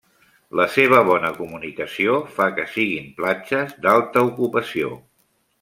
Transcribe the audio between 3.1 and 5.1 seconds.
platges d’alta ocupació.